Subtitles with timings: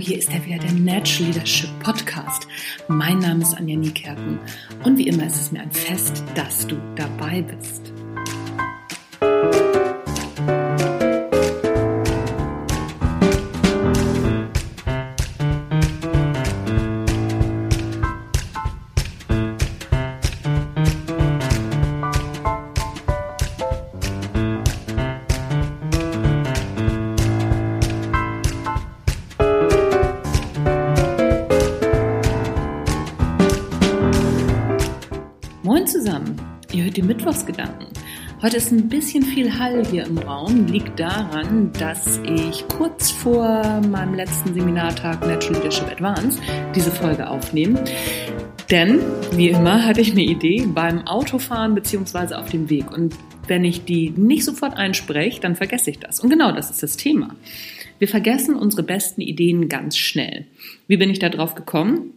[0.00, 2.46] Hier ist er wieder, der Natural Leadership Podcast.
[2.88, 4.38] Mein Name ist Anja Niekerken
[4.84, 7.87] und wie immer ist es mir ein Fest, dass du dabei bist.
[35.86, 36.34] Zusammen.
[36.72, 37.88] Ihr hört die Mittwochsgedanken.
[38.40, 40.66] Heute ist ein bisschen viel Hall hier im Raum.
[40.66, 46.40] Liegt daran, dass ich kurz vor meinem letzten Seminartag Natural Leadership Advance
[46.74, 47.84] diese Folge aufnehme.
[48.70, 49.00] Denn,
[49.32, 52.36] wie immer, hatte ich eine Idee beim Autofahren bzw.
[52.36, 52.90] auf dem Weg.
[52.90, 53.14] Und
[53.46, 56.18] wenn ich die nicht sofort einspreche, dann vergesse ich das.
[56.18, 57.36] Und genau das ist das Thema.
[57.98, 60.46] Wir vergessen unsere besten Ideen ganz schnell.
[60.86, 62.14] Wie bin ich da drauf gekommen?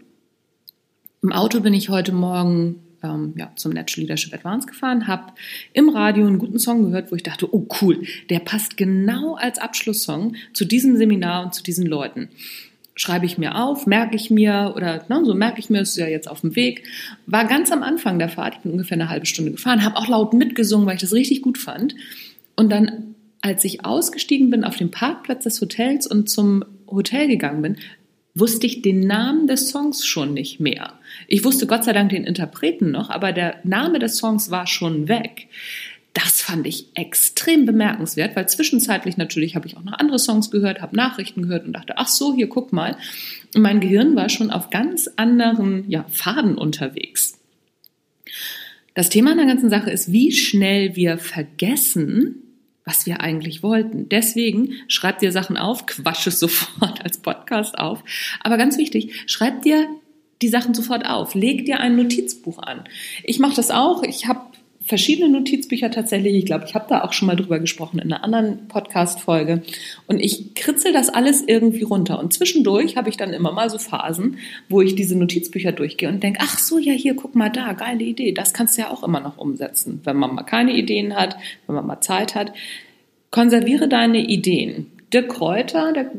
[1.22, 5.34] Im Auto bin ich heute Morgen ähm, ja, zum Natural Leadership Advance gefahren, habe
[5.74, 9.60] im Radio einen guten Song gehört, wo ich dachte, oh cool, der passt genau als
[9.60, 12.30] Abschlusssong zu diesem Seminar und zu diesen Leuten.
[12.96, 16.08] Schreibe ich mir auf, merke ich mir oder ne, so merke ich mir, ist ja
[16.08, 16.84] jetzt auf dem Weg.
[17.26, 20.08] War ganz am Anfang der Fahrt, ich bin ungefähr eine halbe Stunde gefahren, habe auch
[20.08, 21.96] laut mitgesungen, weil ich das richtig gut fand.
[22.56, 27.62] Und dann, als ich ausgestiegen bin auf dem Parkplatz des Hotels und zum Hotel gegangen
[27.62, 27.78] bin,
[28.34, 30.94] wusste ich den Namen des Songs schon nicht mehr.
[31.28, 35.08] Ich wusste Gott sei Dank den Interpreten noch, aber der Name des Songs war schon
[35.08, 35.48] weg.
[36.14, 40.82] Das fand ich extrem bemerkenswert, weil zwischenzeitlich natürlich habe ich auch noch andere Songs gehört,
[40.82, 42.98] habe Nachrichten gehört und dachte, ach so, hier guck mal.
[43.56, 47.40] Und mein Gehirn war schon auf ganz anderen ja, Faden unterwegs.
[48.94, 52.51] Das Thema an der ganzen Sache ist, wie schnell wir vergessen,
[52.86, 54.10] was wir eigentlich wollten.
[54.10, 58.04] Deswegen schreib dir Sachen auf, quatsch es sofort als Podcast auf.
[58.42, 59.88] Aber ganz wichtig, schreib dir
[60.42, 61.36] die Sachen sofort auf.
[61.36, 62.84] Leg dir ein Notizbuch an.
[63.24, 64.04] Ich mache das auch.
[64.04, 64.51] Ich habe
[64.84, 66.36] verschiedene Notizbücher tatsächlich.
[66.36, 69.62] Ich glaube, ich habe da auch schon mal drüber gesprochen in einer anderen Podcast-Folge.
[70.08, 72.20] Und ich kritzel das alles irgendwie runter.
[72.20, 74.38] Und zwischendurch habe ich dann immer mal so Phasen,
[74.70, 78.04] wo ich diese Notizbücher durchgehe und denke, ach so, ja, hier, guck mal da, geile
[78.04, 78.32] Idee.
[78.32, 81.38] Das kannst du ja auch immer noch umsetzen, wenn man mal keine Ideen hat,
[81.68, 82.54] wenn man mal Zeit hat.
[83.30, 84.88] Konserviere deine Ideen.
[85.14, 86.12] Dirk Kräuter, der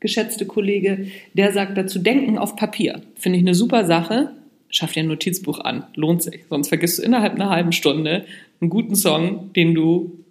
[0.00, 3.00] geschätzte Kollege, der sagt dazu, denken auf Papier.
[3.16, 4.32] Finde ich eine super Sache
[4.74, 5.86] schaff dir ein Notizbuch an.
[5.94, 6.44] Lohnt sich.
[6.50, 8.26] Sonst vergisst du innerhalb einer halben Stunde
[8.60, 10.24] einen guten Song, den du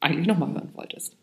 [0.00, 1.16] eigentlich nochmal hören wolltest.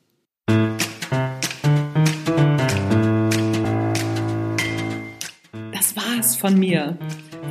[5.71, 6.97] Das war's von mir,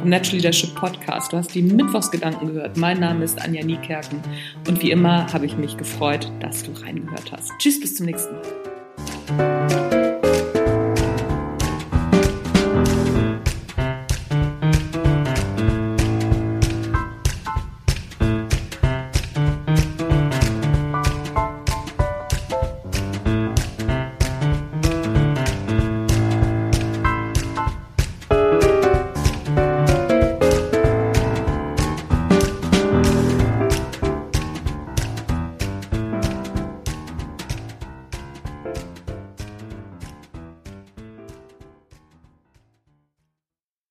[0.00, 1.32] vom Natural Leadership Podcast.
[1.32, 2.76] Du hast die Mittwochsgedanken gehört.
[2.76, 4.20] Mein Name ist Anja Niekerken
[4.68, 7.50] und wie immer habe ich mich gefreut, dass du reingehört hast.
[7.58, 8.73] Tschüss, bis zum nächsten Mal.
[38.64, 38.93] Bye.